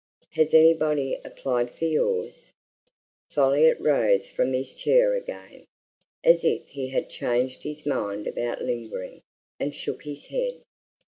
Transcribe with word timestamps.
Has 0.31 0.51
anybody 0.55 1.19
applied 1.23 1.69
for 1.69 1.85
yours?" 1.85 2.53
Folliot 3.29 3.77
rose 3.79 4.25
from 4.25 4.51
his 4.51 4.73
chair 4.73 5.13
again, 5.13 5.65
as 6.23 6.43
if 6.43 6.67
he 6.67 6.87
had 6.87 7.07
changed 7.07 7.61
his 7.61 7.85
mind 7.85 8.25
about 8.25 8.63
lingering, 8.63 9.21
and 9.59 9.75
shook 9.75 10.01
his 10.01 10.25
head. 10.25 10.63